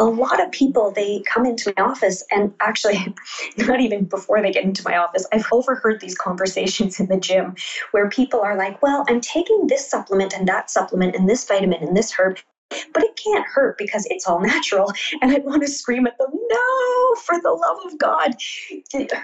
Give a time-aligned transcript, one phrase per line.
[0.00, 3.14] a lot of people they come into my office and actually
[3.58, 7.54] not even before they get into my office i've overheard these conversations in the gym
[7.90, 11.82] where people are like well i'm taking this supplement and that supplement and this vitamin
[11.82, 12.38] and this herb
[12.92, 14.92] but it can't hurt because it's all natural.
[15.20, 18.34] And I want to scream at them, no, for the love of God.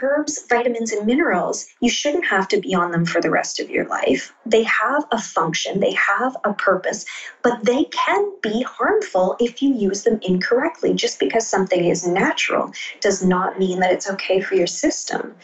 [0.02, 3.70] Herbs, vitamins, and minerals, you shouldn't have to be on them for the rest of
[3.70, 4.34] your life.
[4.44, 7.04] They have a function, they have a purpose,
[7.42, 10.94] but they can be harmful if you use them incorrectly.
[10.94, 15.34] Just because something is natural does not mean that it's okay for your system.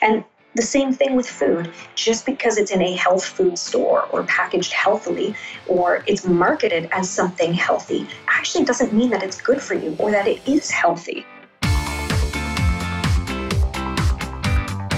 [0.00, 0.24] And
[0.54, 1.72] the same thing with food.
[1.94, 5.34] Just because it's in a health food store or packaged healthily
[5.66, 10.10] or it's marketed as something healthy actually doesn't mean that it's good for you or
[10.10, 11.24] that it is healthy.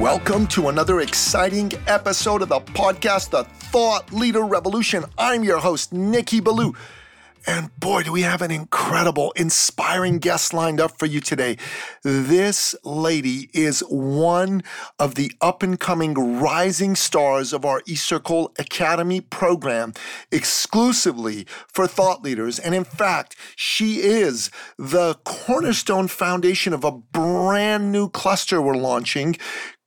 [0.00, 5.06] Welcome to another exciting episode of the podcast, The Thought Leader Revolution.
[5.16, 6.74] I'm your host, Nikki Ballou.
[7.46, 11.56] And boy, do we have an incredible, inspiring guest lined up for you today.
[12.02, 14.64] This lady is one
[14.98, 19.94] of the up and coming rising stars of our eCircle Academy program,
[20.32, 22.58] exclusively for thought leaders.
[22.58, 29.36] And in fact, she is the cornerstone foundation of a brand new cluster we're launching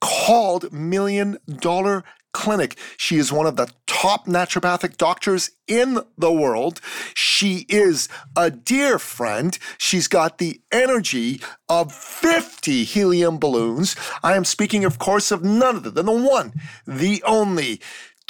[0.00, 2.76] called Million Dollar Clinic.
[2.96, 6.80] She is one of the top naturopathic doctors in the world.
[7.14, 9.58] She is a dear friend.
[9.78, 13.96] She's got the energy of 50 helium balloons.
[14.22, 16.52] I am speaking, of course, of none other than the one,
[16.86, 17.80] the only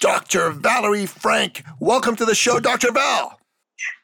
[0.00, 0.50] Dr.
[0.50, 1.62] Valerie Franc.
[1.78, 2.92] Welcome to the show, Dr.
[2.92, 3.39] Val.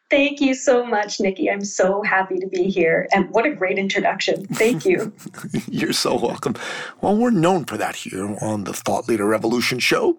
[0.08, 1.50] Thank you so much, Nikki.
[1.50, 3.08] I'm so happy to be here.
[3.12, 4.46] And what a great introduction.
[4.46, 5.12] Thank you.
[5.68, 6.54] You're so welcome.
[7.00, 10.18] Well, we're known for that here on the Thought Leader Revolution show.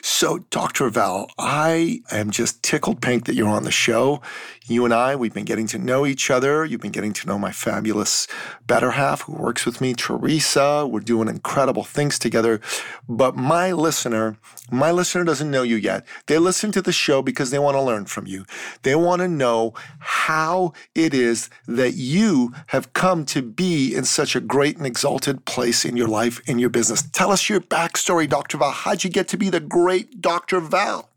[0.00, 0.88] So, Dr.
[0.88, 4.22] Val, I am just tickled pink that you're on the show.
[4.68, 6.62] You and I, we've been getting to know each other.
[6.62, 8.28] You've been getting to know my fabulous
[8.66, 10.86] better half who works with me, Teresa.
[10.86, 12.60] We're doing incredible things together.
[13.08, 14.36] But my listener,
[14.70, 16.06] my listener doesn't know you yet.
[16.26, 18.44] They listen to the show because they want to learn from you.
[18.82, 24.36] They want to know how it is that you have come to be in such
[24.36, 27.00] a great and exalted place in your life, in your business.
[27.10, 28.58] Tell us your backstory, Dr.
[28.58, 28.72] Val.
[28.72, 30.60] How'd you get to be the great Dr.
[30.60, 31.08] Val?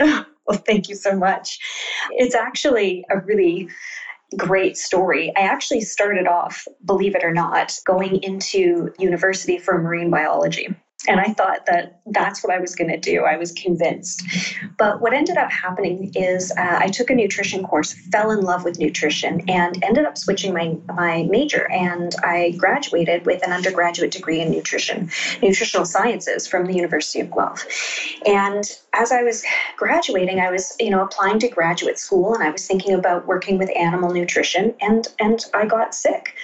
[0.46, 1.58] Well, thank you so much.
[2.10, 3.68] It's actually a really
[4.36, 5.32] great story.
[5.36, 10.74] I actually started off, believe it or not, going into university for marine biology.
[11.06, 13.24] And I thought that that's what I was going to do.
[13.24, 14.24] I was convinced.
[14.78, 18.64] But what ended up happening is uh, I took a nutrition course, fell in love
[18.64, 21.70] with nutrition, and ended up switching my, my major.
[21.70, 25.10] And I graduated with an undergraduate degree in nutrition,
[25.42, 27.66] nutritional sciences from the University of Guelph.
[28.26, 29.44] And as I was
[29.76, 33.58] graduating, I was, you know, applying to graduate school and I was thinking about working
[33.58, 36.34] with animal nutrition and and I got sick.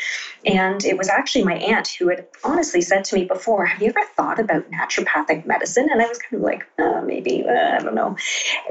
[0.44, 3.90] And it was actually my aunt who had honestly said to me before, Have you
[3.90, 5.88] ever thought about naturopathic medicine?
[5.90, 8.16] And I was kind of like, uh, maybe, uh, I don't know.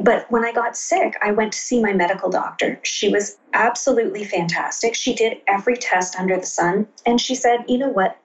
[0.01, 2.79] But when I got sick, I went to see my medical doctor.
[2.83, 4.95] She was absolutely fantastic.
[4.95, 6.87] She did every test under the sun.
[7.05, 8.17] And she said, You know what?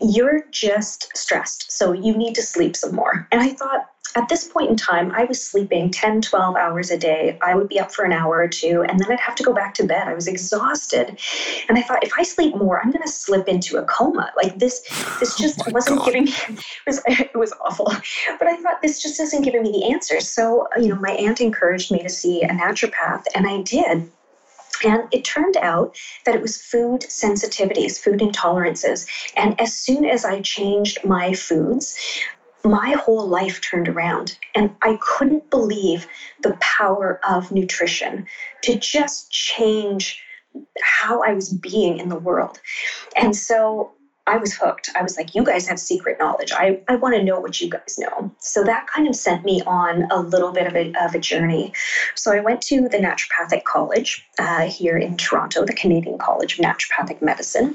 [0.00, 1.72] You're just stressed.
[1.72, 3.26] So you need to sleep some more.
[3.32, 6.98] And I thought, at this point in time, I was sleeping 10, 12 hours a
[6.98, 7.38] day.
[7.42, 9.52] I would be up for an hour or two, and then I'd have to go
[9.52, 10.08] back to bed.
[10.08, 11.18] I was exhausted.
[11.68, 14.32] And I thought, if I sleep more, I'm going to slip into a coma.
[14.36, 14.80] Like this,
[15.20, 16.06] this oh just oh wasn't God.
[16.06, 17.86] giving me, it was, it was awful.
[18.38, 20.28] But I thought, this just isn't giving me the answers.
[20.28, 24.10] So, uh, you know, my aunt encouraged me to see a naturopath, and I did.
[24.84, 29.08] And it turned out that it was food sensitivities, food intolerances.
[29.36, 31.98] And as soon as I changed my foods,
[32.68, 34.38] my whole life turned around.
[34.54, 36.06] And I couldn't believe
[36.42, 38.26] the power of nutrition
[38.62, 40.22] to just change
[40.82, 42.60] how I was being in the world.
[43.16, 43.92] And so
[44.26, 44.90] I was hooked.
[44.94, 46.52] I was like, you guys have secret knowledge.
[46.52, 48.30] I, I want to know what you guys know.
[48.38, 51.72] So that kind of sent me on a little bit of a, of a journey.
[52.14, 56.64] So I went to the Naturopathic College uh, here in Toronto, the Canadian College of
[56.64, 57.74] Naturopathic Medicine.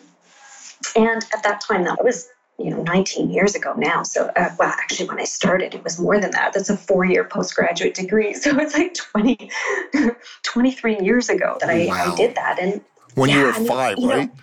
[0.96, 2.28] And at that time, that was
[2.60, 4.04] you know 19 years ago now.
[4.04, 6.54] So uh, well actually when i started it was more than that.
[6.54, 8.34] That's a four year postgraduate degree.
[8.44, 9.50] So it's like 20
[10.44, 12.14] 23 years ago that I, wow.
[12.14, 12.60] I did that.
[12.60, 12.82] And
[13.16, 14.28] when yeah, you were five you right?
[14.28, 14.42] know,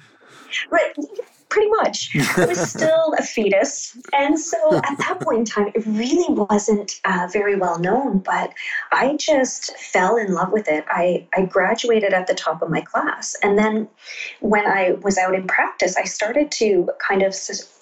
[0.71, 0.95] right
[1.51, 2.17] pretty much.
[2.37, 3.97] I was still a fetus.
[4.13, 8.55] And so at that point in time, it really wasn't uh, very well known, but
[8.93, 10.85] I just fell in love with it.
[10.89, 13.37] I, I graduated at the top of my class.
[13.43, 13.89] And then
[14.41, 17.35] when I was out in practice, I started to kind of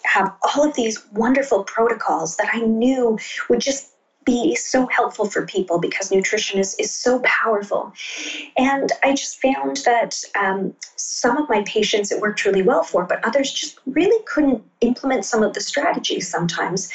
[0.05, 3.19] have all of these wonderful protocols that I knew
[3.49, 3.93] would just
[4.29, 7.95] be so helpful for people because nutrition is, is so powerful.
[8.59, 13.05] And I just found that um, some of my patients it worked really well for,
[13.05, 16.91] but others just really couldn't implement some of the strategies sometimes.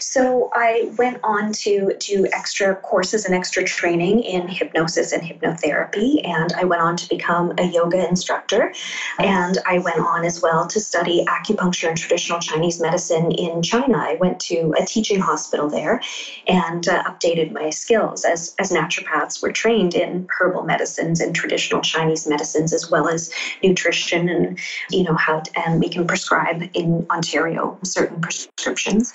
[0.00, 6.26] So I went on to do extra courses and extra training in hypnosis and hypnotherapy.
[6.26, 8.72] And I went on to become a yoga instructor.
[9.18, 13.98] And I went on as well to study acupuncture and traditional Chinese medicine in China.
[13.98, 16.00] I went to a teaching hospital there
[16.46, 19.42] and uh, updated my skills as, as naturopaths.
[19.42, 23.32] We're trained in herbal medicines and traditional Chinese medicines as well as
[23.62, 24.58] nutrition and,
[24.90, 29.12] you know, how, and we can prescribe in Ontario Ontario certain prescriptions.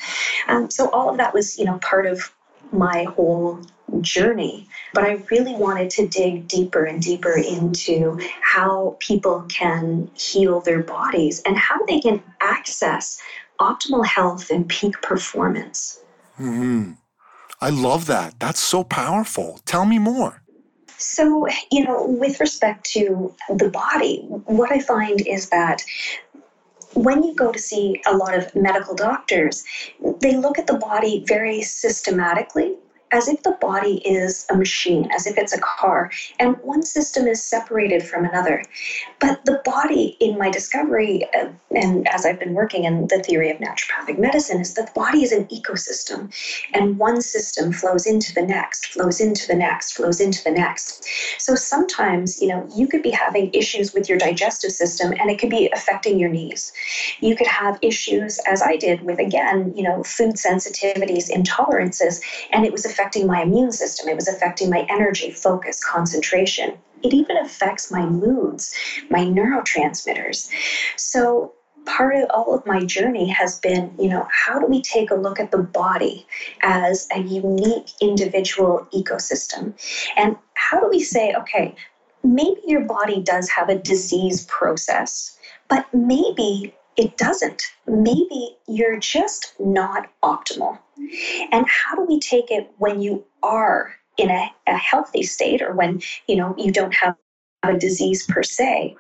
[0.48, 2.34] Um, so all of that was, you know, part of
[2.72, 3.60] my whole
[4.02, 4.68] journey.
[4.94, 10.82] But I really wanted to dig deeper and deeper into how people can heal their
[10.82, 13.20] bodies and how they can access
[13.60, 16.00] optimal health and peak performance.
[16.40, 16.94] Mm-hmm.
[17.64, 18.42] I love that.
[18.42, 19.62] That's so powerful.
[19.64, 20.42] Tell me more.
[20.98, 24.18] So, you know, with respect to the body,
[24.48, 25.82] what I find is that
[26.94, 29.64] when you go to see a lot of medical doctors,
[30.20, 32.76] they look at the body very systematically
[33.14, 37.28] as if the body is a machine, as if it's a car, and one system
[37.28, 38.64] is separated from another.
[39.20, 43.52] But the body, in my discovery, uh, and as I've been working in the theory
[43.52, 46.34] of naturopathic medicine, is that the body is an ecosystem,
[46.74, 51.06] and one system flows into the next, flows into the next, flows into the next.
[51.38, 55.38] So sometimes, you know, you could be having issues with your digestive system, and it
[55.38, 56.74] could be affecting your knees.
[57.20, 62.20] You could have issues, as I did, with again, you know, food sensitivities, intolerances,
[62.52, 66.78] and it was affecting affecting my immune system, it was affecting my energy, focus, concentration.
[67.04, 68.74] It even affects my moods,
[69.10, 70.50] my neurotransmitters.
[70.96, 71.52] So,
[71.86, 75.16] part of all of my journey has been, you know, how do we take a
[75.16, 76.26] look at the body
[76.62, 79.74] as a unique individual ecosystem?
[80.16, 81.76] And how do we say, okay,
[82.24, 87.64] maybe your body does have a disease process, but maybe it doesn't.
[87.86, 90.80] Maybe you're just not optimal.
[91.52, 95.74] And how do we take it when you are in a, a healthy state or
[95.74, 97.16] when you know you don't have
[97.64, 98.96] a disease per se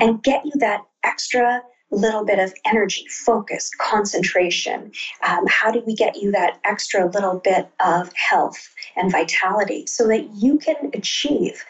[0.00, 4.90] and get you that extra little bit of energy, focus, concentration?
[5.28, 10.08] Um, how do we get you that extra little bit of health and vitality so
[10.08, 11.64] that you can achieve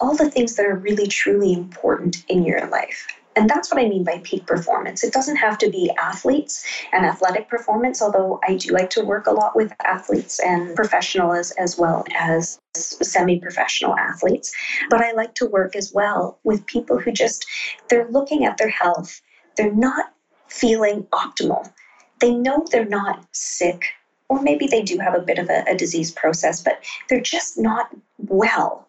[0.00, 3.06] all the things that are really truly important in your life?
[3.38, 5.04] And that's what I mean by peak performance.
[5.04, 9.28] It doesn't have to be athletes and athletic performance, although I do like to work
[9.28, 14.52] a lot with athletes and professionals as well as semi professional athletes.
[14.90, 17.46] But I like to work as well with people who just,
[17.88, 19.20] they're looking at their health,
[19.56, 20.12] they're not
[20.48, 21.72] feeling optimal.
[22.20, 23.84] They know they're not sick,
[24.28, 27.56] or maybe they do have a bit of a, a disease process, but they're just
[27.56, 28.88] not well.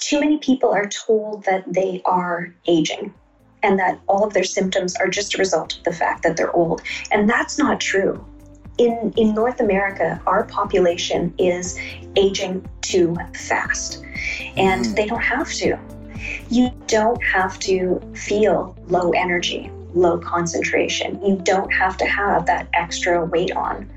[0.00, 3.14] Too many people are told that they are aging
[3.66, 6.54] and that all of their symptoms are just a result of the fact that they're
[6.54, 6.80] old.
[7.10, 8.24] And that's not true.
[8.78, 11.76] In, in North America, our population is
[12.14, 14.04] aging too fast,
[14.56, 14.94] and mm.
[14.94, 15.76] they don't have to.
[16.48, 21.20] You don't have to feel low energy, low concentration.
[21.24, 23.90] You don't have to have that extra weight on.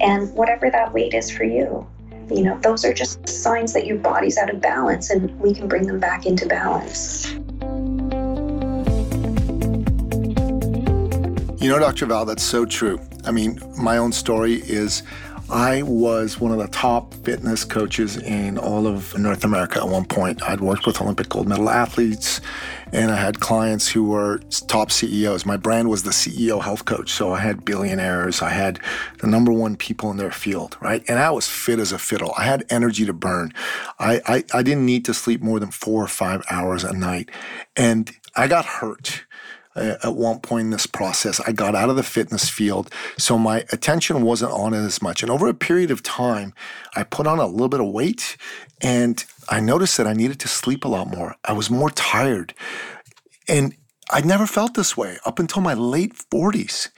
[0.00, 1.86] And whatever that weight is for you,
[2.30, 5.66] you know, those are just signs that your body's out of balance and we can
[5.66, 7.34] bring them back into balance.
[11.60, 12.06] You know, Dr.
[12.06, 13.00] Val, that's so true.
[13.24, 15.02] I mean, my own story is
[15.50, 20.04] I was one of the top fitness coaches in all of North America at one
[20.04, 20.40] point.
[20.42, 22.40] I'd worked with Olympic gold medal athletes
[22.92, 24.38] and I had clients who were
[24.68, 25.44] top CEOs.
[25.44, 27.10] My brand was the CEO health coach.
[27.10, 28.78] So I had billionaires, I had
[29.18, 31.02] the number one people in their field, right?
[31.08, 32.32] And I was fit as a fiddle.
[32.38, 33.52] I had energy to burn.
[33.98, 37.30] I, I, I didn't need to sleep more than four or five hours a night.
[37.74, 39.24] And I got hurt
[39.78, 41.40] Uh, at one point in this process.
[41.46, 45.22] I got out of the fitness field, so my attention wasn't on it as much.
[45.22, 46.52] And over a period of time,
[46.96, 48.36] I put on a little bit of weight
[48.80, 51.36] and I noticed that I needed to sleep a lot more.
[51.44, 52.54] I was more tired.
[53.48, 53.76] And
[54.10, 56.88] I'd never felt this way up until my late 40s,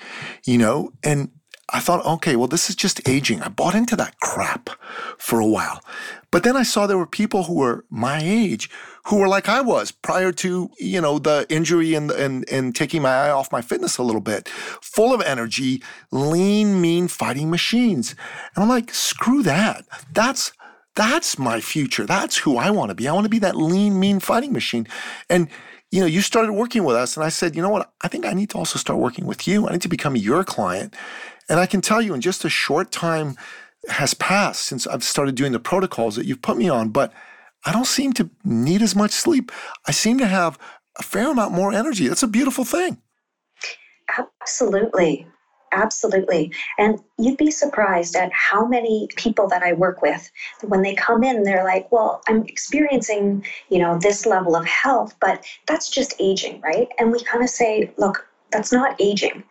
[0.46, 1.30] you know, and
[1.72, 3.42] I thought, okay, well, this is just aging.
[3.42, 4.70] I bought into that crap
[5.18, 5.82] for a while.
[6.30, 8.70] But then I saw there were people who were my age
[9.06, 13.02] who were like I was prior to, you know, the injury and, and, and taking
[13.02, 18.14] my eye off my fitness a little bit, full of energy, lean, mean fighting machines.
[18.54, 19.84] And I'm like, screw that.
[20.12, 20.52] That's
[20.96, 22.04] that's my future.
[22.04, 23.08] That's who I want to be.
[23.08, 24.86] I want to be that lean, mean fighting machine.
[25.28, 25.48] And
[25.90, 27.92] you know, you started working with us, and I said, you know what?
[28.02, 29.66] I think I need to also start working with you.
[29.68, 30.94] I need to become your client.
[31.50, 33.36] And I can tell you, in just a short time
[33.88, 37.12] has passed since I've started doing the protocols that you've put me on, but
[37.66, 39.50] I don't seem to need as much sleep.
[39.86, 40.58] I seem to have
[40.98, 42.08] a fair amount more energy.
[42.08, 42.98] That's a beautiful thing.
[44.16, 45.26] Absolutely.
[45.72, 46.52] Absolutely.
[46.78, 50.30] And you'd be surprised at how many people that I work with,
[50.62, 55.14] when they come in, they're like, well, I'm experiencing, you know, this level of health,
[55.20, 56.88] but that's just aging, right?
[56.98, 59.44] And we kind of say, look, that's not aging.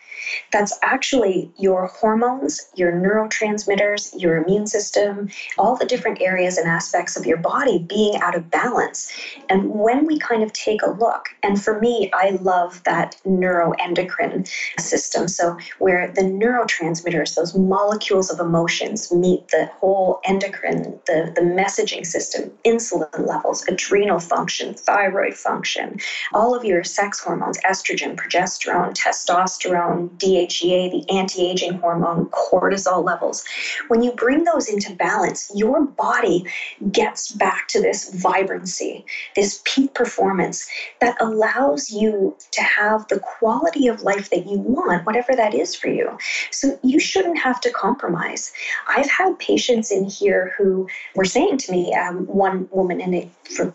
[0.52, 7.16] That's actually your hormones, your neurotransmitters, your immune system, all the different areas and aspects
[7.16, 9.12] of your body being out of balance.
[9.50, 14.48] And when we kind of take a look, and for me, I love that neuroendocrine
[14.80, 15.28] system.
[15.28, 22.06] So, where the neurotransmitters, those molecules of emotions, meet the whole endocrine, the, the messaging
[22.06, 26.00] system, insulin levels, adrenal function, thyroid function,
[26.34, 33.44] all of your sex hormones, estrogen, progesterone, testosterone, DHEA, the anti aging hormone, cortisol levels.
[33.88, 36.46] When you bring those into balance, your body
[36.92, 39.06] gets back to this vibrancy,
[39.36, 40.70] this peak performance
[41.02, 45.76] that allows you to have the quality of life that you want, whatever that is
[45.76, 46.18] for you.
[46.52, 48.52] So you shouldn't have to compromise.
[48.88, 53.30] I've had patients in here who were saying to me, um, one woman in,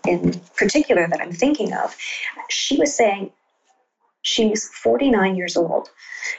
[0.06, 1.96] in particular that I'm thinking of,
[2.48, 3.30] she was saying,
[4.24, 5.90] She's 49 years old.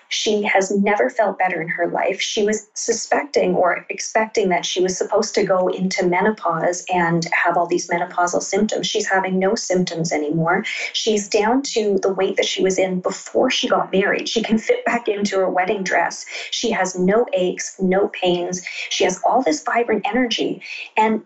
[0.09, 2.19] She has never felt better in her life.
[2.19, 7.55] She was suspecting or expecting that she was supposed to go into menopause and have
[7.55, 8.87] all these menopausal symptoms.
[8.87, 10.65] She's having no symptoms anymore.
[10.93, 14.27] She's down to the weight that she was in before she got married.
[14.27, 16.25] She can fit back into her wedding dress.
[16.49, 18.65] She has no aches, no pains.
[18.89, 20.63] She has all this vibrant energy.
[20.97, 21.23] And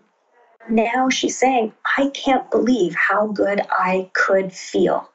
[0.68, 5.08] now she's saying, I can't believe how good I could feel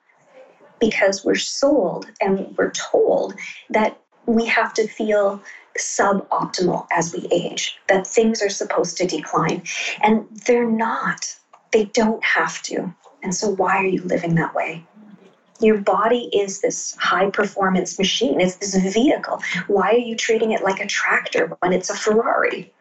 [0.85, 3.33] because we're sold and we're told
[3.71, 5.41] that we have to feel
[5.79, 9.63] suboptimal as we age, that things are supposed to decline.
[10.01, 11.35] And they're not.
[11.71, 12.93] They don't have to.
[13.23, 14.85] And so, why are you living that way?
[15.59, 19.41] Your body is this high performance machine, it's this vehicle.
[19.67, 22.71] Why are you treating it like a tractor when it's a Ferrari?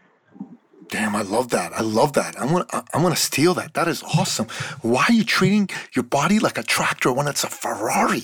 [0.94, 1.72] Damn, I love that.
[1.72, 2.40] I love that.
[2.40, 3.74] I'm gonna, I'm gonna steal that.
[3.74, 4.46] That is awesome.
[4.80, 8.22] Why are you treating your body like a tractor when it's a Ferrari?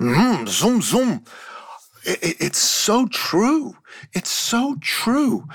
[0.00, 1.24] Mm, zoom, zoom.
[2.04, 3.76] It, it, it's so true.
[4.12, 5.48] It's so true.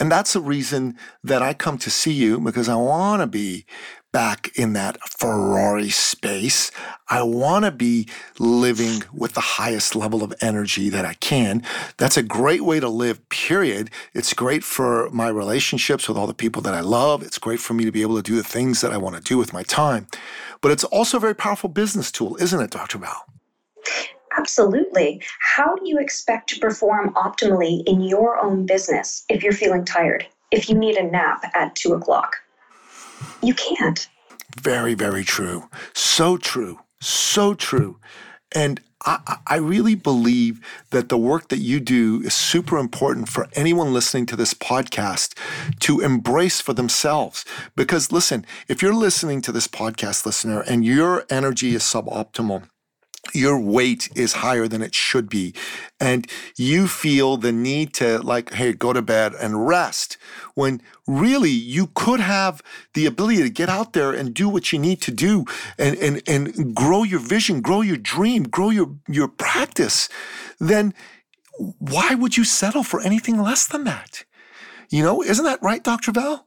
[0.00, 3.66] And that's the reason that I come to see you because I want to be
[4.14, 6.70] back in that Ferrari space.
[7.08, 11.64] I want to be living with the highest level of energy that I can.
[11.96, 13.90] That's a great way to live, period.
[14.12, 17.24] It's great for my relationships with all the people that I love.
[17.24, 19.20] It's great for me to be able to do the things that I want to
[19.20, 20.06] do with my time.
[20.60, 22.98] But it's also a very powerful business tool, isn't it, Dr.
[22.98, 23.24] Val?
[24.38, 25.22] Absolutely.
[25.40, 30.24] How do you expect to perform optimally in your own business if you're feeling tired?
[30.52, 32.36] If you need a nap at two o'clock?
[33.42, 34.08] You can't.
[34.60, 35.68] Very, very true.
[35.92, 36.80] So true.
[37.00, 37.98] So true.
[38.54, 43.48] And I, I, really believe that the work that you do is super important for
[43.52, 45.36] anyone listening to this podcast
[45.80, 47.44] to embrace for themselves.
[47.76, 52.68] Because listen, if you're listening to this podcast, listener, and your energy is suboptimal,
[53.32, 55.54] your weight is higher than it should be.
[56.00, 56.26] And
[56.56, 60.16] you feel the need to like hey go to bed and rest
[60.54, 62.62] when really you could have
[62.94, 65.44] the ability to get out there and do what you need to do
[65.78, 70.08] and and and grow your vision grow your dream grow your your practice.
[70.58, 70.94] Then
[71.78, 74.24] why would you settle for anything less than that?
[74.90, 76.46] You know isn't that right dr val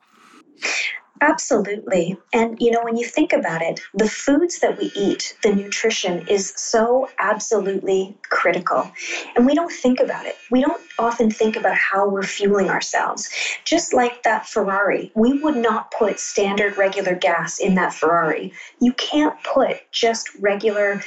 [1.22, 2.18] Absolutely.
[2.34, 6.28] And, you know, when you think about it, the foods that we eat, the nutrition
[6.28, 8.92] is so absolutely critical.
[9.36, 10.36] And we don't think about it.
[10.52, 13.30] We don't often think about how we're fueling ourselves.
[13.66, 18.54] Just like that Ferrari, we would not put standard regular gas in that Ferrari.
[18.80, 21.02] You can't put just regular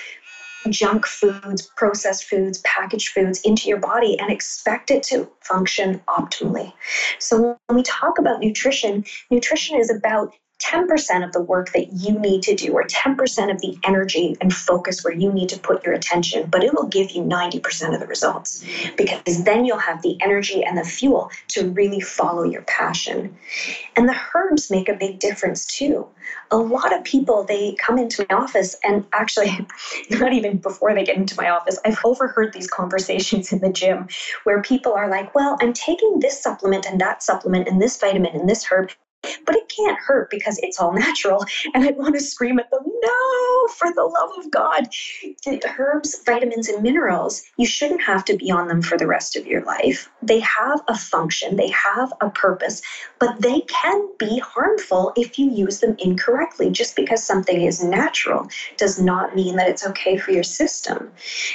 [0.69, 6.73] junk foods, processed foods, packaged foods into your body and expect it to function optimally.
[7.19, 12.19] So when we talk about nutrition, nutrition is about 10% of the work that you
[12.19, 15.85] need to do, or 10% of the energy and focus where you need to put
[15.85, 18.65] your attention, but it will give you 90% of the results
[18.97, 23.37] because then you'll have the energy and the fuel to really follow your passion.
[23.97, 26.07] And the herbs make a big difference too.
[26.51, 29.67] A lot of people, they come into my office, and actually,
[30.11, 34.09] not even before they get into my office, I've overheard these conversations in the gym
[34.45, 38.35] where people are like, Well, I'm taking this supplement and that supplement and this vitamin
[38.35, 38.91] and this herb,
[39.45, 41.45] but it can't hurt because it's all natural.
[41.75, 44.89] And I want to scream at them, no, for the love of God.
[45.79, 49.47] Herbs, vitamins, and minerals, you shouldn't have to be on them for the rest of
[49.47, 50.11] your life.
[50.23, 52.83] They have a function, they have a purpose,
[53.19, 56.71] but they can be harmful if you use them incorrectly.
[56.71, 61.11] Just because something is natural does not mean that it's okay for your system.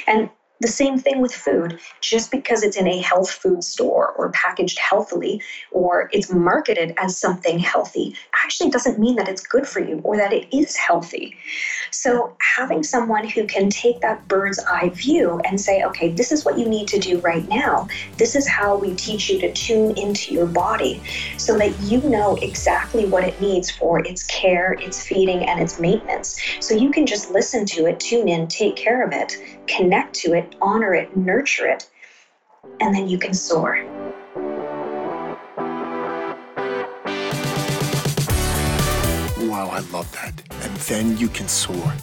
[0.07, 0.29] And
[0.61, 1.79] the same thing with food.
[2.01, 7.17] Just because it's in a health food store or packaged healthily or it's marketed as
[7.17, 11.35] something healthy actually doesn't mean that it's good for you or that it is healthy.
[11.91, 16.45] So, having someone who can take that bird's eye view and say, okay, this is
[16.45, 17.87] what you need to do right now.
[18.17, 21.01] This is how we teach you to tune into your body
[21.37, 25.79] so that you know exactly what it needs for its care, its feeding, and its
[25.79, 26.39] maintenance.
[26.59, 30.33] So you can just listen to it, tune in, take care of it, connect to
[30.33, 31.89] it, honor it, nurture it,
[32.79, 33.83] and then you can soar.
[39.47, 40.41] Wow, I love that.
[40.63, 41.93] And then you can soar.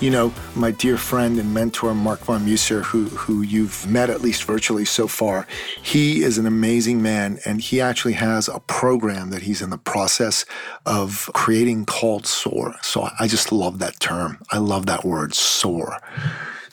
[0.00, 4.20] You know, my dear friend and mentor, Mark von Musser, who, who you've met at
[4.20, 5.46] least virtually so far,
[5.82, 9.78] he is an amazing man and he actually has a program that he's in the
[9.78, 10.44] process
[10.84, 12.74] of creating called SOAR.
[12.82, 14.42] So I just love that term.
[14.50, 16.00] I love that word, SOAR.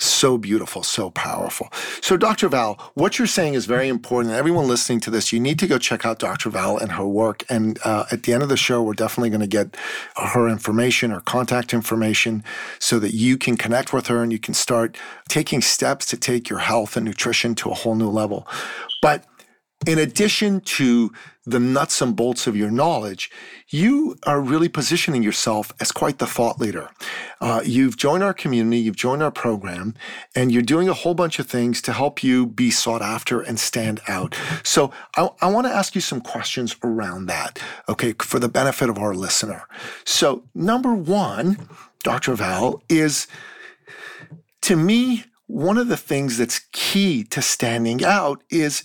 [0.01, 1.69] So beautiful, so powerful.
[2.01, 2.49] So, Dr.
[2.49, 4.33] Val, what you're saying is very important.
[4.33, 6.49] Everyone listening to this, you need to go check out Dr.
[6.49, 7.43] Val and her work.
[7.49, 9.77] And uh, at the end of the show, we're definitely going to get
[10.15, 12.43] her information or contact information
[12.79, 14.97] so that you can connect with her and you can start
[15.29, 18.47] taking steps to take your health and nutrition to a whole new level.
[19.03, 19.25] But
[19.87, 21.11] in addition to
[21.43, 23.31] the nuts and bolts of your knowledge,
[23.69, 26.91] you are really positioning yourself as quite the thought leader.
[27.39, 29.95] Uh, you've joined our community, you've joined our program,
[30.35, 33.59] and you're doing a whole bunch of things to help you be sought after and
[33.59, 34.35] stand out.
[34.63, 38.89] So I, I want to ask you some questions around that, okay, for the benefit
[38.89, 39.63] of our listener.
[40.05, 41.67] So, number one,
[42.03, 42.35] Dr.
[42.35, 43.25] Val, is
[44.61, 48.83] to me, one of the things that's key to standing out is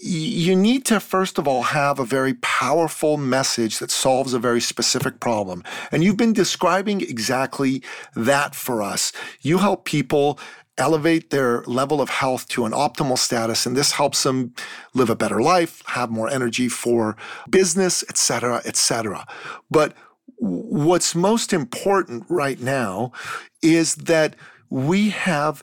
[0.00, 4.60] you need to first of all have a very powerful message that solves a very
[4.60, 5.62] specific problem.
[5.92, 7.82] And you've been describing exactly
[8.14, 9.12] that for us.
[9.42, 10.38] You help people
[10.78, 14.54] elevate their level of health to an optimal status and this helps them
[14.94, 17.16] live a better life, have more energy for
[17.50, 19.26] business, etc., etc.
[19.70, 19.94] But
[20.38, 23.12] what's most important right now
[23.60, 24.34] is that
[24.70, 25.62] we have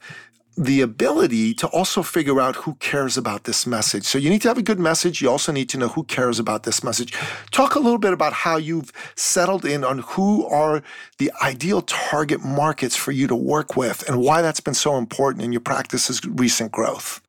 [0.57, 4.05] the ability to also figure out who cares about this message.
[4.05, 5.21] So you need to have a good message.
[5.21, 7.13] You also need to know who cares about this message.
[7.51, 10.81] Talk a little bit about how you've settled in on who are
[11.19, 15.43] the ideal target markets for you to work with and why that's been so important
[15.43, 17.21] in your practice's recent growth.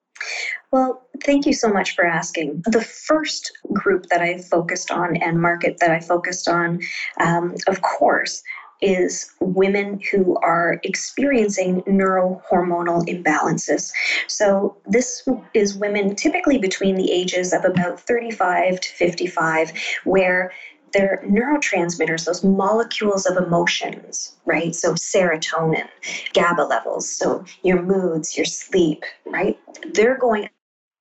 [0.70, 2.62] Well, thank you so much for asking.
[2.66, 6.80] The first group that I focused on and market that I focused on,
[7.20, 8.42] um, of course,
[8.80, 13.92] is women who are experiencing neurohormonal imbalances.
[14.26, 19.72] So, this is women typically between the ages of about 35 to 55,
[20.04, 20.52] where
[20.92, 24.74] their neurotransmitters, those molecules of emotions, right?
[24.74, 25.88] So, serotonin,
[26.32, 29.58] GABA levels, so your moods, your sleep, right?
[29.92, 30.48] They're going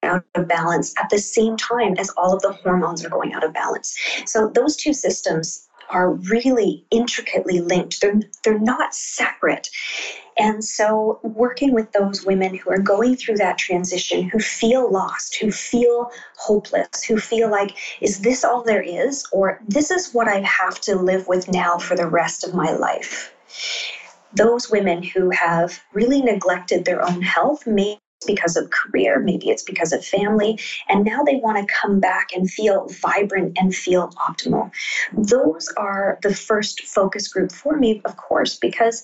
[0.03, 3.43] out of balance at the same time as all of the hormones are going out
[3.43, 3.97] of balance.
[4.25, 8.01] So, those two systems are really intricately linked.
[8.01, 9.69] They're, they're not separate.
[10.37, 15.37] And so, working with those women who are going through that transition, who feel lost,
[15.37, 19.25] who feel hopeless, who feel like, is this all there is?
[19.31, 22.71] Or this is what I have to live with now for the rest of my
[22.71, 23.33] life.
[24.33, 29.63] Those women who have really neglected their own health may because of career, maybe it's
[29.63, 34.09] because of family, and now they want to come back and feel vibrant and feel
[34.27, 34.71] optimal.
[35.13, 39.03] Those are the first focus group for me, of course, because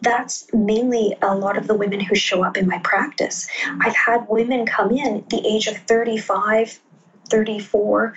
[0.00, 3.46] that's mainly a lot of the women who show up in my practice.
[3.80, 6.80] I've had women come in the age of 35
[7.28, 8.14] 34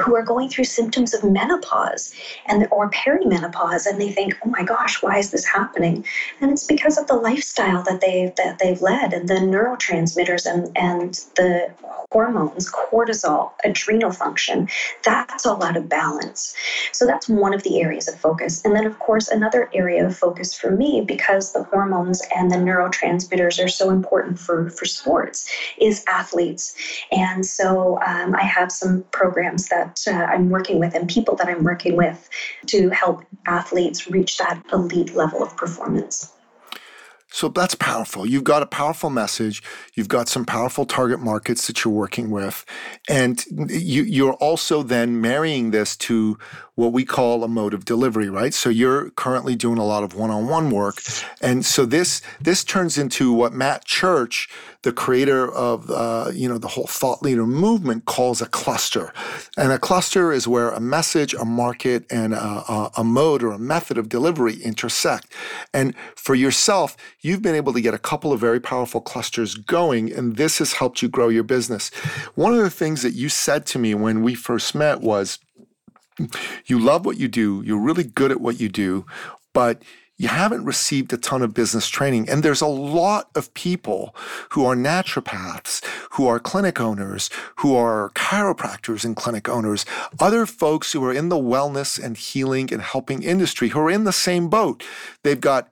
[0.00, 2.14] who are going through symptoms of menopause
[2.46, 6.04] and or perimenopause and they think oh my gosh why is this happening?
[6.40, 10.76] And it's because of the lifestyle that they've that they've led and the neurotransmitters and
[10.76, 11.72] and the
[12.12, 14.68] hormones cortisol adrenal function
[15.02, 16.54] that's all out of balance.
[16.92, 18.64] So that's one of the areas of focus.
[18.64, 22.56] And then of course another area of focus for me because the hormones and the
[22.56, 26.74] neurotransmitters are so important for for sports is athletes.
[27.10, 31.48] And so um, i have some programs that uh, I'm working with and people that
[31.48, 32.28] I'm working with
[32.66, 36.32] to help athletes reach that elite level of performance.
[37.32, 38.26] So that's powerful.
[38.26, 39.62] You've got a powerful message.
[39.94, 42.64] You've got some powerful target markets that you're working with.
[43.08, 46.38] And you, are also then marrying this to
[46.74, 48.54] what we call a mode of delivery, right?
[48.54, 51.02] So you're currently doing a lot of one-on-one work.
[51.40, 54.48] And so this this turns into what Matt Church
[54.82, 59.12] the creator of uh, you know the whole thought leader movement calls a cluster,
[59.56, 63.58] and a cluster is where a message, a market, and a, a, mode or a
[63.58, 65.32] method of delivery intersect.
[65.72, 70.12] And for yourself, you've been able to get a couple of very powerful clusters going,
[70.12, 71.90] and this has helped you grow your business.
[72.34, 75.38] One of the things that you said to me when we first met was.
[76.66, 77.62] You love what you do.
[77.64, 79.06] You're really good at what you do,
[79.52, 79.82] but
[80.18, 82.28] you haven't received a ton of business training.
[82.28, 84.14] And there's a lot of people
[84.50, 89.84] who are naturopaths, who are clinic owners, who are chiropractors and clinic owners,
[90.20, 94.04] other folks who are in the wellness and healing and helping industry who are in
[94.04, 94.84] the same boat.
[95.24, 95.71] They've got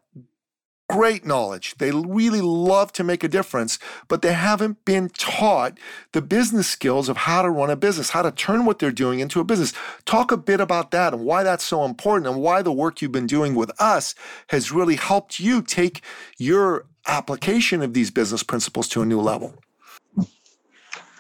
[0.93, 1.75] great knowledge.
[1.79, 5.79] They really love to make a difference, but they haven't been taught
[6.13, 9.21] the business skills of how to run a business, how to turn what they're doing
[9.21, 9.73] into a business.
[10.05, 13.13] Talk a bit about that and why that's so important and why the work you've
[13.13, 14.15] been doing with us
[14.49, 16.03] has really helped you take
[16.39, 19.55] your application of these business principles to a new level.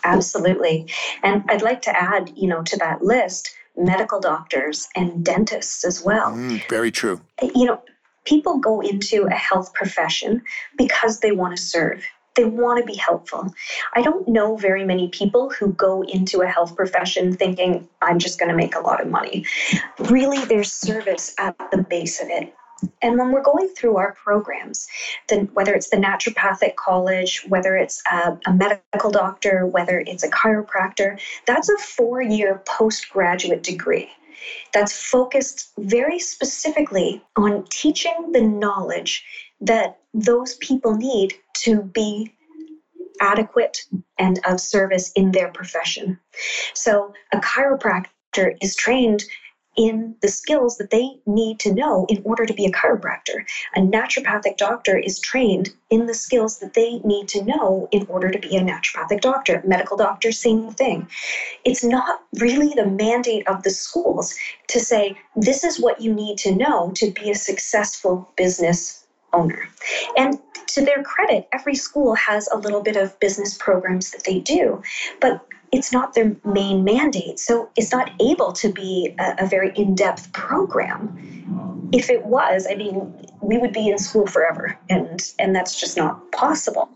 [0.04, 0.88] Absolutely.
[1.22, 6.02] And I'd like to add, you know, to that list, medical doctors and dentists as
[6.02, 6.32] well.
[6.32, 7.20] Mm, very true.
[7.54, 7.82] You know,
[8.24, 10.42] people go into a health profession
[10.76, 12.04] because they want to serve.
[12.36, 13.52] They want to be helpful.
[13.94, 18.38] I don't know very many people who go into a health profession thinking, I'm just
[18.38, 19.44] going to make a lot of money.
[19.98, 22.54] Really, there's service at the base of it.
[23.02, 24.86] And when we're going through our programs,
[25.28, 30.30] then whether it's the naturopathic college, whether it's a, a medical doctor, whether it's a
[30.30, 34.10] chiropractor, that's a four year postgraduate degree
[34.72, 39.24] that's focused very specifically on teaching the knowledge
[39.60, 42.32] that those people need to be
[43.20, 43.84] adequate
[44.18, 46.18] and of service in their profession.
[46.74, 49.24] So, a chiropractor is trained
[49.76, 53.44] in the skills that they need to know in order to be a chiropractor.
[53.76, 58.30] A naturopathic doctor is trained in the skills that they need to know in order
[58.30, 59.62] to be a naturopathic doctor.
[59.64, 61.08] Medical doctor, same thing.
[61.64, 64.34] It's not really the mandate of the schools
[64.68, 69.68] to say, this is what you need to know to be a successful business owner.
[70.16, 74.40] And to their credit, every school has a little bit of business programs that they
[74.40, 74.82] do.
[75.20, 77.38] But it's not their main mandate.
[77.38, 81.88] So it's not able to be a, a very in depth program.
[81.92, 85.96] If it was, I mean, we would be in school forever, and, and that's just
[85.96, 86.88] not possible.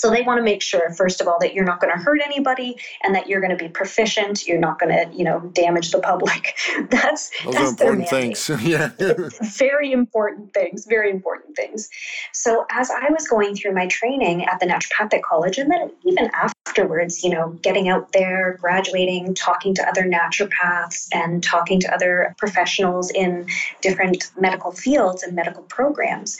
[0.00, 2.22] So they want to make sure, first of all, that you're not going to hurt
[2.24, 4.46] anybody and that you're going to be proficient.
[4.46, 6.56] You're not going to, you know, damage the public.
[6.90, 8.48] That's those that's are important things.
[8.62, 8.92] yeah,
[9.42, 10.86] very important things.
[10.86, 11.90] Very important things.
[12.32, 16.30] So as I was going through my training at the naturopathic college, and then even
[16.32, 22.34] afterwards, you know, getting out there, graduating, talking to other naturopaths, and talking to other
[22.38, 23.46] professionals in
[23.82, 26.38] different medical fields and medical programs.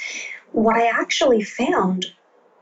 [0.53, 2.07] What I actually found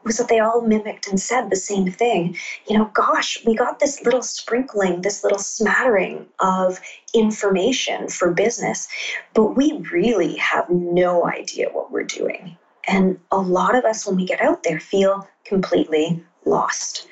[0.05, 2.37] was that they all mimicked and said the same thing.
[2.69, 6.81] You know, gosh, we got this little sprinkling, this little smattering of
[7.15, 8.89] information for business,
[9.35, 12.57] but we really have no idea what we're doing.
[12.87, 17.07] And a lot of us, when we get out there, feel completely lost.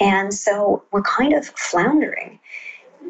[0.00, 2.40] And so we're kind of floundering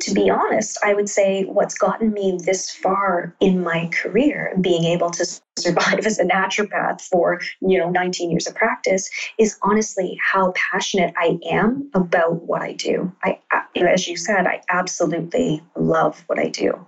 [0.00, 4.84] to be honest, I would say what's gotten me this far in my career, being
[4.84, 9.08] able to survive as a naturopath for you know 19 years of practice,
[9.38, 13.12] is honestly how passionate I am about what I do.
[13.22, 13.38] I,
[13.76, 16.86] as you said, I absolutely love what I do,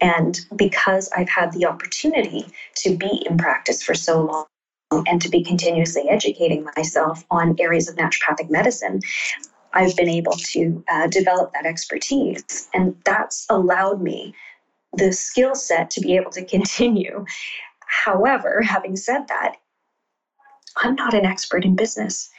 [0.00, 4.46] and because I've had the opportunity to be in practice for so long
[5.06, 9.00] and to be continuously educating myself on areas of naturopathic medicine,
[9.74, 12.68] I've been able to uh, develop that expertise.
[12.74, 14.34] And that's allowed me
[14.94, 17.24] the skill set to be able to continue.
[17.86, 19.56] However, having said that,
[20.76, 22.30] I'm not an expert in business.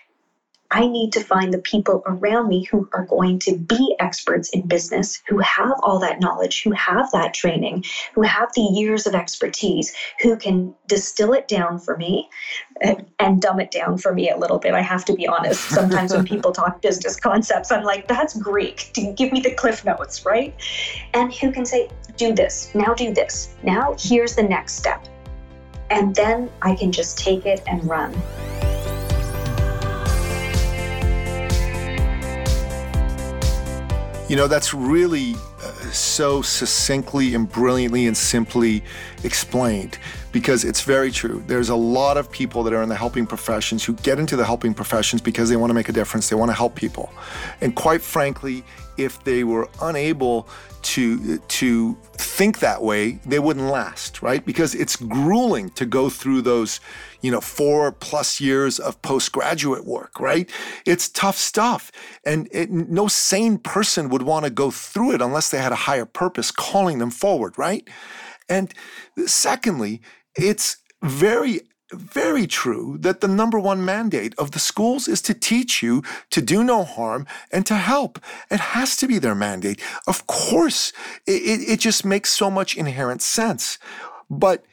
[0.73, 4.67] I need to find the people around me who are going to be experts in
[4.67, 9.13] business, who have all that knowledge, who have that training, who have the years of
[9.13, 12.27] expertise, who can distill it down for me
[12.81, 14.73] and, and dumb it down for me a little bit.
[14.73, 15.61] I have to be honest.
[15.69, 18.91] Sometimes when people talk business concepts, I'm like, that's Greek.
[19.15, 20.55] Give me the cliff notes, right?
[21.13, 25.05] And who can say, do this, now do this, now here's the next step.
[25.91, 28.11] And then I can just take it and run.
[34.33, 38.83] You know, that's really uh, so succinctly and brilliantly and simply
[39.23, 39.99] explained
[40.31, 41.43] because it's very true.
[41.45, 44.43] There's a lot of people that are in the helping professions who get into the
[44.43, 47.13] helping professions because they want to make a difference, they want to help people.
[47.61, 48.63] And quite frankly,
[48.97, 50.47] if they were unable
[50.81, 51.95] to to
[52.33, 54.43] think that way, they wouldn't last, right?
[54.43, 56.79] Because it's grueling to go through those,
[57.21, 60.49] you know, four plus years of postgraduate work, right?
[60.85, 61.91] It's tough stuff,
[62.25, 65.85] and it, no sane person would want to go through it unless they had a
[65.87, 67.87] higher purpose calling them forward, right?
[68.49, 68.73] And
[69.27, 70.01] secondly,
[70.35, 71.61] it's very
[71.93, 76.41] very true that the number one mandate of the schools is to teach you to
[76.41, 78.19] do no harm and to help.
[78.49, 79.81] It has to be their mandate.
[80.07, 80.91] Of course,
[81.25, 83.77] it, it just makes so much inherent sense.
[84.29, 84.63] But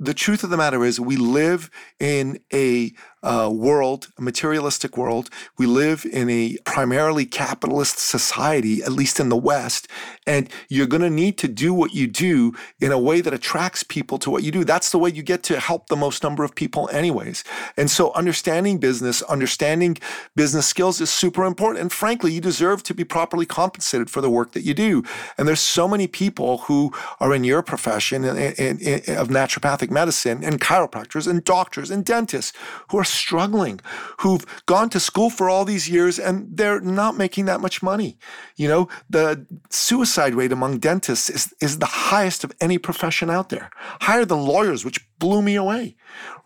[0.00, 2.92] the truth of the matter is, we live in a
[3.24, 5.30] uh, world, a materialistic world.
[5.58, 9.88] We live in a primarily capitalist society, at least in the West,
[10.26, 13.82] and you're going to need to do what you do in a way that attracts
[13.82, 14.64] people to what you do.
[14.64, 17.44] That's the way you get to help the most number of people, anyways.
[17.76, 19.98] And so, understanding business, understanding
[20.36, 21.80] business skills is super important.
[21.80, 25.02] And frankly, you deserve to be properly compensated for the work that you do.
[25.38, 31.26] And there's so many people who are in your profession of naturopathic medicine and chiropractors
[31.26, 32.52] and doctors and dentists
[32.90, 33.80] who are struggling,
[34.20, 38.18] who've gone to school for all these years and they're not making that much money.
[38.56, 43.48] You know, the suicide rate among dentists is, is the highest of any profession out
[43.48, 45.96] there, higher than lawyers, which blew me away,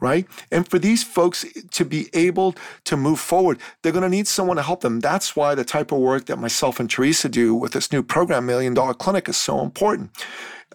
[0.01, 0.27] right?
[0.51, 2.55] And for these folks to be able
[2.85, 5.01] to move forward, they're going to need someone to help them.
[5.01, 8.47] That's why the type of work that myself and Teresa do with this new program,
[8.47, 10.11] Million Dollar Clinic, is so important.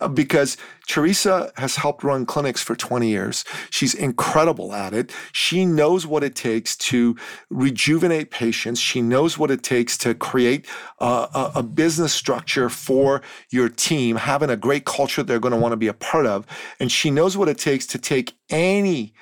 [0.02, 3.46] Uh, because Teresa has helped run clinics for 20 years.
[3.70, 5.14] She's incredible at it.
[5.32, 7.16] She knows what it takes to
[7.52, 8.80] rejuvenate patients.
[8.80, 10.66] She knows what it takes to create
[11.00, 15.74] a, a business structure for your team, having a great culture they're going to want
[15.74, 16.48] to be a part of.
[16.80, 19.14] And she knows what it takes to take any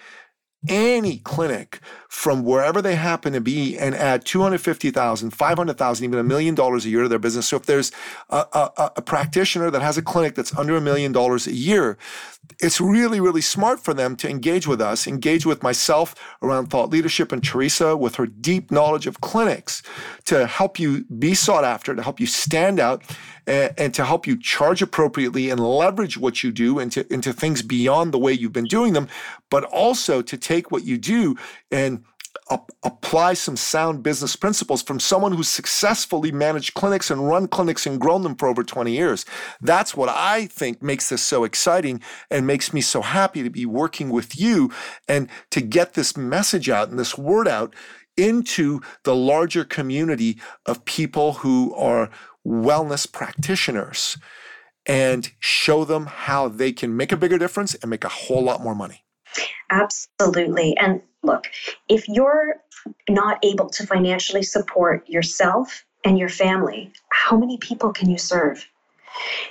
[0.69, 1.79] any clinic
[2.11, 6.89] from wherever they happen to be and add 250,000, 500,000, even a million dollars a
[6.89, 7.47] year to their business.
[7.47, 7.89] So if there's
[8.29, 11.97] a, a, a, practitioner that has a clinic that's under a million dollars a year,
[12.59, 16.89] it's really, really smart for them to engage with us, engage with myself around thought
[16.89, 19.81] leadership and Teresa with her deep knowledge of clinics
[20.25, 23.03] to help you be sought after, to help you stand out
[23.47, 27.61] and, and, to help you charge appropriately and leverage what you do into, into things
[27.61, 29.07] beyond the way you've been doing them,
[29.49, 31.35] but also to take what you do
[31.71, 32.03] and
[32.83, 37.99] apply some sound business principles from someone who's successfully managed clinics and run clinics and
[37.99, 39.25] grown them for over 20 years.
[39.61, 43.65] That's what I think makes this so exciting and makes me so happy to be
[43.65, 44.71] working with you
[45.07, 47.73] and to get this message out and this word out
[48.17, 52.09] into the larger community of people who are
[52.45, 54.17] wellness practitioners
[54.85, 58.61] and show them how they can make a bigger difference and make a whole lot
[58.61, 59.05] more money.
[59.69, 60.75] Absolutely.
[60.77, 61.45] And look,
[61.87, 62.57] if you're
[63.09, 68.67] not able to financially support yourself and your family, how many people can you serve?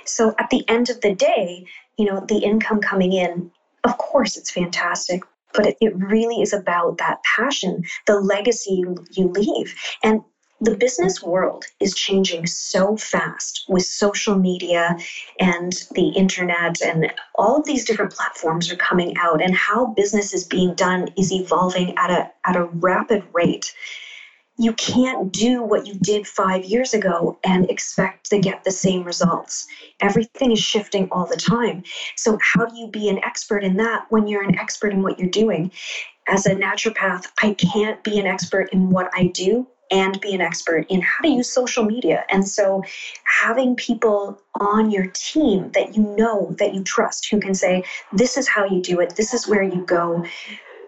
[0.05, 1.65] So at the end of the day,
[1.97, 3.51] you know, the income coming in,
[3.83, 9.05] of course, it's fantastic, but it, it really is about that passion, the legacy you,
[9.11, 9.75] you leave.
[10.03, 10.21] And
[10.61, 14.95] the business world is changing so fast with social media
[15.39, 20.35] and the internet and all of these different platforms are coming out and how business
[20.35, 23.73] is being done is evolving at a at a rapid rate.
[24.57, 29.03] You can't do what you did 5 years ago and expect to get the same
[29.03, 29.65] results.
[29.99, 31.83] Everything is shifting all the time.
[32.15, 35.17] So how do you be an expert in that when you're an expert in what
[35.17, 35.71] you're doing?
[36.27, 40.41] As a naturopath i can't be an expert in what i do and be an
[40.41, 42.25] expert in how to use social media.
[42.29, 42.83] And so
[43.25, 48.37] having people on your team that you know, that you trust, who can say, this
[48.37, 50.25] is how you do it, this is where you go.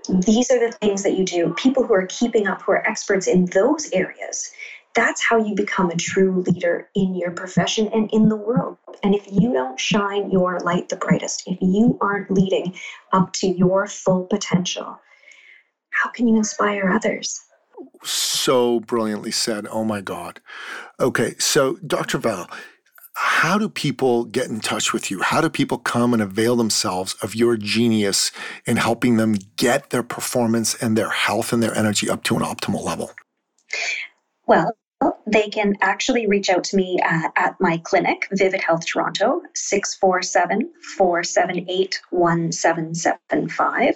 [0.10, 1.54] These are the things that you do.
[1.58, 4.52] People who are keeping up, who are experts in those areas,
[4.94, 8.78] that's how you become a true leader in your profession and in the world.
[9.02, 12.76] And if you don't shine your light the brightest, if you aren't leading
[13.12, 15.00] up to your full potential,
[15.89, 17.42] how can you inspire others?
[18.04, 19.67] So brilliantly said.
[19.69, 20.39] Oh my God.
[21.00, 22.17] Okay, so Dr.
[22.17, 22.50] Val,
[23.15, 25.22] how do people get in touch with you?
[25.22, 28.32] How do people come and avail themselves of your genius
[28.65, 32.41] in helping them get their performance and their health and their energy up to an
[32.41, 33.12] optimal level?
[34.48, 34.72] Well,
[35.26, 40.72] they can actually reach out to me uh, at my clinic, Vivid Health Toronto, 647
[40.98, 43.96] 478 1775,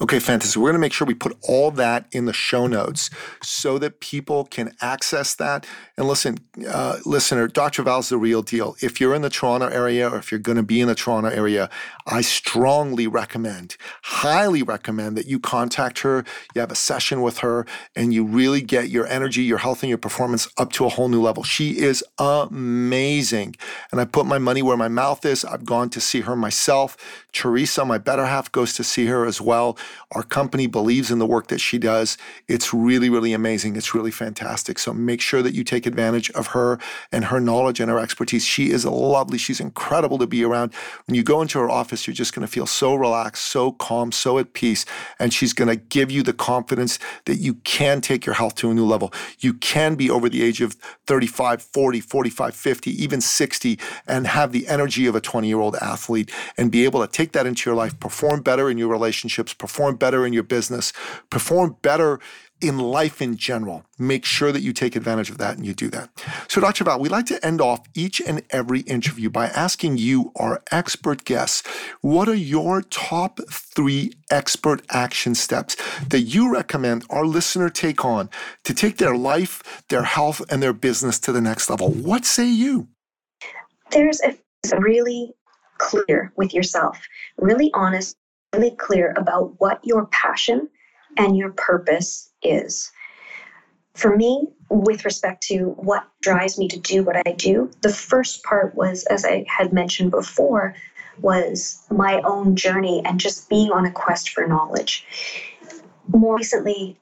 [0.00, 0.58] Okay, fantastic.
[0.60, 3.10] We're going to make sure we put all that in the show notes
[3.42, 5.66] so that people can access that.
[5.98, 7.82] And listen, uh, listener, Dr.
[7.82, 8.76] Val's the real deal.
[8.80, 11.28] If you're in the Toronto area or if you're going to be in the Toronto
[11.28, 11.68] area,
[12.06, 17.66] I strongly recommend, highly recommend that you contact her, you have a session with her,
[17.94, 21.08] and you really get your energy, your health, and your performance up to a whole
[21.08, 21.42] new level.
[21.42, 23.56] She is amazing.
[23.92, 25.44] And I put my money where my mouth is.
[25.44, 26.96] I've gone to see her myself.
[27.32, 29.76] Teresa, my better half, goes to see her as well.
[30.12, 32.16] Our company believes in the work that she does.
[32.48, 33.76] It's really, really amazing.
[33.76, 34.78] It's really fantastic.
[34.78, 36.78] So make sure that you take advantage of her
[37.12, 38.44] and her knowledge and her expertise.
[38.44, 39.38] She is lovely.
[39.38, 40.72] She's incredible to be around.
[41.06, 44.12] When you go into her office, you're just going to feel so relaxed, so calm,
[44.12, 44.84] so at peace.
[45.18, 48.70] And she's going to give you the confidence that you can take your health to
[48.70, 49.12] a new level.
[49.38, 50.74] You can be over the age of
[51.06, 55.76] 35, 40, 45, 50, even 60, and have the energy of a 20 year old
[55.76, 57.98] athlete and be able to take that into your life,
[58.30, 60.92] perform better in your relationships, perform better in your business,
[61.30, 62.20] perform better
[62.60, 63.84] in life in general.
[63.98, 66.10] Make sure that you take advantage of that and you do that.
[66.46, 66.84] So, Dr.
[66.84, 71.24] Val, we like to end off each and every interview by asking you, our expert
[71.24, 71.66] guests,
[72.02, 75.74] what are your top three expert action steps
[76.06, 78.30] that you recommend our listener take on
[78.62, 81.90] to take their life, their health, and their business to the next level?
[81.90, 82.86] What say you?
[83.90, 84.36] There's a
[84.78, 85.34] really
[85.80, 87.00] clear with yourself,
[87.38, 88.16] really honest,
[88.52, 90.68] really clear about what your passion
[91.16, 92.90] and your purpose is.
[93.94, 98.42] For me, with respect to what drives me to do what I do, the first
[98.44, 100.74] part was, as I had mentioned before,
[101.20, 105.04] was my own journey and just being on a quest for knowledge.
[106.08, 106.96] More recently,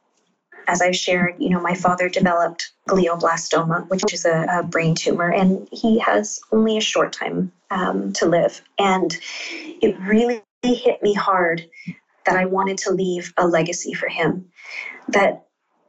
[0.67, 5.31] as I've shared, you know, my father developed glioblastoma, which is a, a brain tumor,
[5.33, 8.61] and he has only a short time um, to live.
[8.79, 9.17] And
[9.81, 11.67] it really hit me hard
[12.27, 14.47] that I wanted to leave a legacy for him,
[15.09, 15.45] that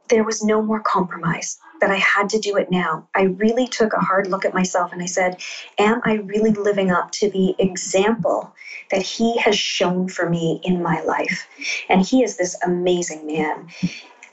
[0.08, 3.08] there was no more compromise, that I had to do it now.
[3.14, 5.40] I really took a hard look at myself and I said,
[5.78, 8.54] Am I really living up to the example
[8.90, 11.46] that he has shown for me in my life?
[11.88, 13.68] And he is this amazing man.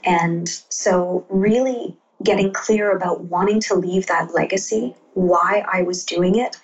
[0.03, 6.35] And so, really getting clear about wanting to leave that legacy, why I was doing
[6.35, 6.57] it,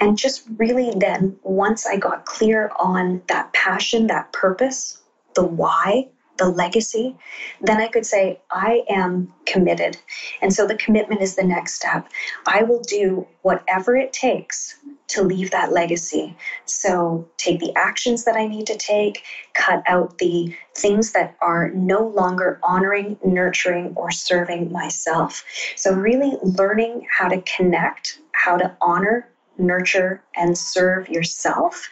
[0.00, 4.98] and just really then, once I got clear on that passion, that purpose,
[5.34, 6.08] the why,
[6.38, 7.14] the legacy,
[7.60, 9.98] then I could say, I am committed.
[10.40, 12.08] And so the commitment is the next step.
[12.46, 14.76] I will do whatever it takes
[15.08, 16.34] to leave that legacy.
[16.64, 21.70] So take the actions that I need to take, cut out the things that are
[21.70, 25.44] no longer honoring, nurturing, or serving myself.
[25.76, 29.29] So, really learning how to connect, how to honor,
[29.60, 31.88] nurture, and serve yourself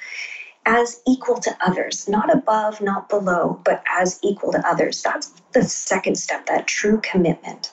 [0.67, 5.03] as equal to others, not above, not below, but as equal to others.
[5.03, 7.73] That's the second step, that true commitment.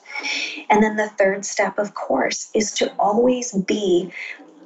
[0.70, 4.10] And then the third step, of course, is to always be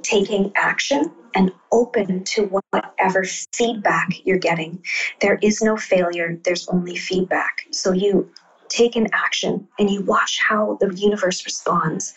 [0.02, 4.82] taking action and open to whatever feedback you're getting.
[5.20, 7.66] There is no failure, there's only feedback.
[7.72, 8.30] So you
[8.68, 12.14] take an action and you watch how the universe responds,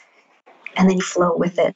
[0.78, 1.76] and then you flow with it.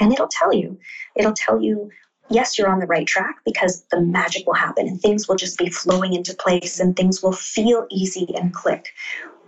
[0.00, 0.78] And it'll tell you,
[1.14, 1.90] it'll tell you
[2.30, 5.58] yes, you're on the right track because the magic will happen and things will just
[5.58, 8.94] be flowing into place and things will feel easy and click.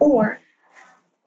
[0.01, 0.41] Or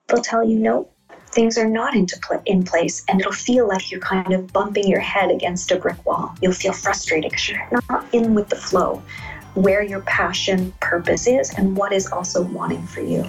[0.07, 0.89] they'll tell you, no,
[1.31, 4.87] things are not into pl- in place and it'll feel like you're kind of bumping
[4.87, 6.35] your head against a brick wall.
[6.41, 9.01] You'll feel frustrated because you're not in with the flow
[9.55, 13.25] where your passion, purpose is, and what is also wanting for you.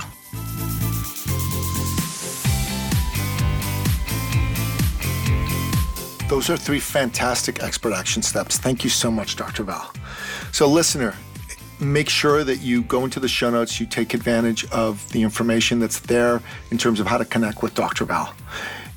[6.28, 8.58] Those are three fantastic expert action steps.
[8.58, 9.62] Thank you so much, Dr.
[9.62, 9.92] Val.
[10.50, 11.14] So, listener,
[11.78, 15.78] make sure that you go into the show notes, you take advantage of the information
[15.78, 18.04] that's there in terms of how to connect with Dr.
[18.04, 18.34] Val.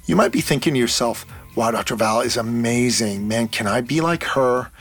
[0.07, 1.23] You might be thinking to yourself,
[1.55, 1.95] wow, Dr.
[1.95, 3.27] Val is amazing.
[3.27, 4.71] Man, can I be like her?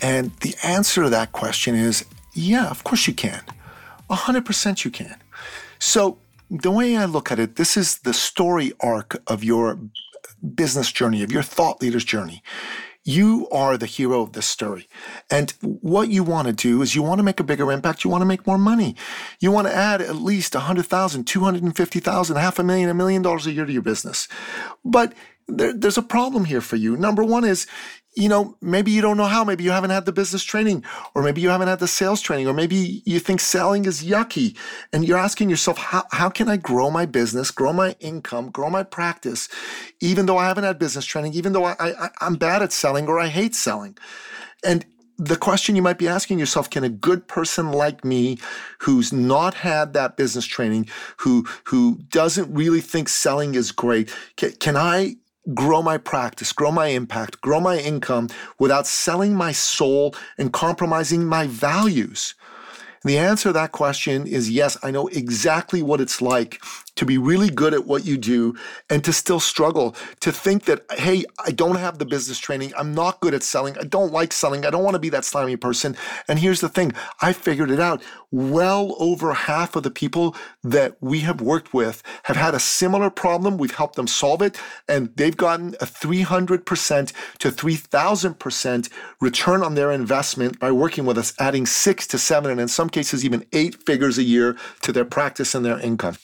[0.00, 3.42] And the answer to that question is yeah, of course you can.
[4.10, 5.16] 100% you can.
[5.78, 6.18] So,
[6.50, 9.78] the way I look at it, this is the story arc of your
[10.54, 12.42] business journey, of your thought leader's journey.
[13.04, 14.88] You are the hero of this story.
[15.28, 18.04] And what you want to do is you want to make a bigger impact.
[18.04, 18.94] You want to make more money.
[19.40, 23.52] You want to add at least 100,000, 250,000, half a million, a million dollars a
[23.52, 24.28] year to your business.
[24.84, 25.14] But
[25.56, 26.96] there, there's a problem here for you.
[26.96, 27.66] Number one is
[28.14, 29.42] you know, maybe you don't know how.
[29.42, 30.84] Maybe you haven't had the business training,
[31.14, 34.56] or maybe you haven't had the sales training, or maybe you think selling is yucky.
[34.92, 38.68] And you're asking yourself, how, how can I grow my business, grow my income, grow
[38.68, 39.48] my practice,
[40.00, 43.08] even though I haven't had business training, even though I, I, I'm bad at selling
[43.08, 43.96] or I hate selling?
[44.62, 44.84] And
[45.16, 48.38] the question you might be asking yourself can a good person like me
[48.80, 50.88] who's not had that business training
[51.18, 55.14] who who doesn't really think selling is great can, can i
[55.54, 58.28] grow my practice, grow my impact, grow my income
[58.58, 62.34] without selling my soul and compromising my values?
[63.02, 66.62] And the answer to that question is yes, I know exactly what it's like
[66.96, 68.54] to be really good at what you do
[68.90, 72.72] and to still struggle, to think that, hey, I don't have the business training.
[72.76, 73.76] I'm not good at selling.
[73.78, 74.66] I don't like selling.
[74.66, 75.96] I don't want to be that slimy person.
[76.28, 78.02] And here's the thing I figured it out.
[78.30, 83.10] Well over half of the people that we have worked with have had a similar
[83.10, 83.58] problem.
[83.58, 88.88] We've helped them solve it, and they've gotten a 300% to 3,000%
[89.20, 92.88] return on their investment by working with us, adding six to seven, and in some
[92.88, 96.16] cases, even eight figures a year to their practice and their income.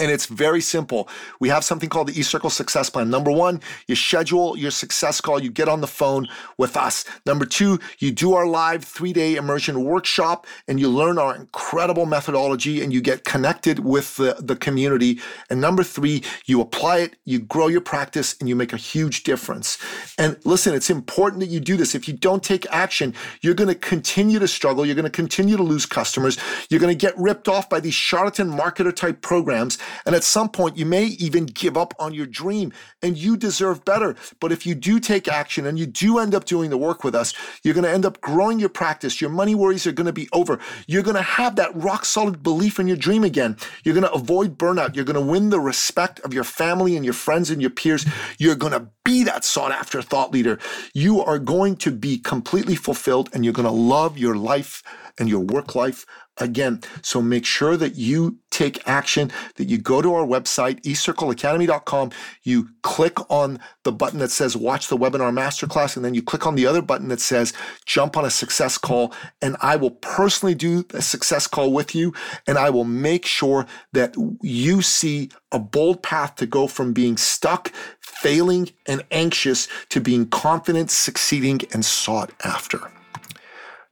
[0.00, 1.10] And it's very simple.
[1.40, 3.10] We have something called the eCircle Success Plan.
[3.10, 6.26] Number one, you schedule your success call, you get on the phone
[6.56, 7.04] with us.
[7.26, 12.06] Number two, you do our live three day immersion workshop and you learn our incredible
[12.06, 15.20] methodology and you get connected with the, the community.
[15.50, 19.22] And number three, you apply it, you grow your practice, and you make a huge
[19.22, 19.76] difference.
[20.16, 21.94] And listen, it's important that you do this.
[21.94, 24.86] If you don't take action, you're going to continue to struggle.
[24.86, 26.38] You're going to continue to lose customers.
[26.70, 29.76] You're going to get ripped off by these charlatan marketer type programs
[30.06, 32.72] and at some point, you may even give up on your dream
[33.02, 34.16] and you deserve better.
[34.40, 37.14] But if you do take action and you do end up doing the work with
[37.14, 39.20] us, you're going to end up growing your practice.
[39.20, 40.58] Your money worries are going to be over.
[40.86, 43.56] You're going to have that rock solid belief in your dream again.
[43.84, 44.94] You're going to avoid burnout.
[44.94, 48.06] You're going to win the respect of your family and your friends and your peers.
[48.38, 50.58] You're going to be that sought after thought leader.
[50.94, 54.82] You are going to be completely fulfilled and you're going to love your life
[55.18, 56.06] and your work life
[56.40, 56.80] again.
[57.02, 62.10] So make sure that you take action, that you go to our website, ecircleacademy.com,
[62.42, 66.46] you click on the button that says watch the webinar masterclass, and then you click
[66.46, 67.52] on the other button that says
[67.86, 69.14] jump on a success call.
[69.40, 72.12] And I will personally do a success call with you,
[72.46, 77.16] and I will make sure that you see a bold path to go from being
[77.16, 82.90] stuck, failing, and anxious to being confident, succeeding, and sought after.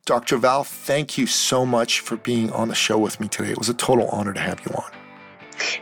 [0.09, 0.39] Dr.
[0.39, 3.51] Val, thank you so much for being on the show with me today.
[3.51, 4.91] It was a total honor to have you on.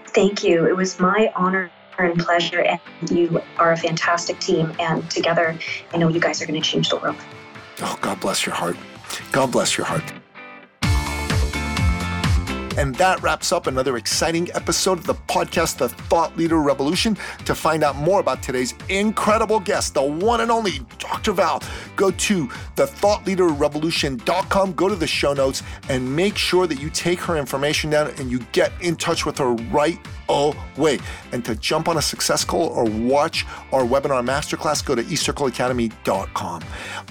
[0.08, 0.66] Thank you.
[0.66, 2.60] It was my honor and pleasure.
[2.60, 4.74] And you are a fantastic team.
[4.80, 5.56] And together,
[5.92, 7.14] I know you guys are going to change the world.
[7.82, 8.76] Oh, God bless your heart.
[9.30, 10.02] God bless your heart.
[12.76, 17.16] And that wraps up another exciting episode of the podcast, The Thought Leader Revolution.
[17.44, 21.32] To find out more about today's incredible guest, the one and only Dr.
[21.32, 21.62] Val,
[21.96, 22.46] go to
[22.76, 28.12] thethoughtleaderrevolution.com, go to the show notes, and make sure that you take her information down
[28.18, 29.98] and you get in touch with her right
[30.28, 30.98] away.
[31.32, 36.62] And to jump on a success call or watch our webinar masterclass, go to ecircleacademy.com.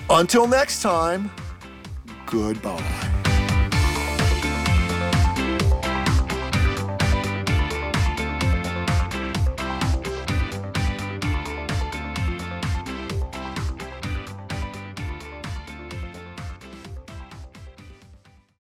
[0.09, 1.31] Until next time,
[2.25, 3.34] goodbye.